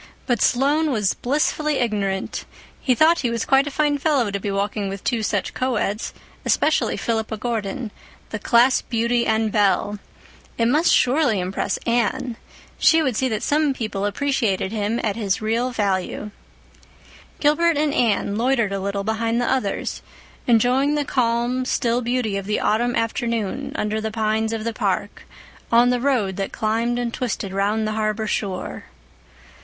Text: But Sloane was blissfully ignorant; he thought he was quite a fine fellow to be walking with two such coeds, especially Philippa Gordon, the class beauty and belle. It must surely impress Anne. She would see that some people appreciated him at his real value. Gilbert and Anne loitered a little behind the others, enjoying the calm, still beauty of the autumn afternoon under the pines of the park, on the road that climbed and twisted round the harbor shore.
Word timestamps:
But 0.25 0.41
Sloane 0.41 0.89
was 0.91 1.13
blissfully 1.13 1.75
ignorant; 1.75 2.45
he 2.79 2.95
thought 2.95 3.19
he 3.19 3.29
was 3.29 3.45
quite 3.45 3.67
a 3.67 3.69
fine 3.69 3.99
fellow 3.99 4.31
to 4.31 4.39
be 4.39 4.49
walking 4.49 4.89
with 4.89 5.03
two 5.03 5.21
such 5.21 5.53
coeds, 5.53 6.11
especially 6.43 6.97
Philippa 6.97 7.37
Gordon, 7.37 7.91
the 8.31 8.39
class 8.39 8.81
beauty 8.81 9.27
and 9.27 9.51
belle. 9.51 9.99
It 10.57 10.65
must 10.65 10.91
surely 10.91 11.39
impress 11.39 11.77
Anne. 11.85 12.35
She 12.79 13.03
would 13.03 13.15
see 13.15 13.29
that 13.29 13.43
some 13.43 13.75
people 13.75 14.07
appreciated 14.07 14.71
him 14.71 14.99
at 15.03 15.15
his 15.17 15.39
real 15.39 15.69
value. 15.69 16.31
Gilbert 17.39 17.77
and 17.77 17.93
Anne 17.93 18.39
loitered 18.39 18.73
a 18.73 18.79
little 18.79 19.03
behind 19.03 19.39
the 19.39 19.45
others, 19.45 20.01
enjoying 20.47 20.95
the 20.95 21.05
calm, 21.05 21.63
still 21.63 22.01
beauty 22.01 22.37
of 22.37 22.47
the 22.47 22.59
autumn 22.59 22.95
afternoon 22.95 23.71
under 23.75 24.01
the 24.01 24.09
pines 24.09 24.51
of 24.51 24.63
the 24.63 24.73
park, 24.73 25.27
on 25.71 25.91
the 25.91 26.01
road 26.01 26.37
that 26.37 26.51
climbed 26.51 26.97
and 26.97 27.13
twisted 27.13 27.53
round 27.53 27.87
the 27.87 27.91
harbor 27.93 28.25
shore. 28.25 28.85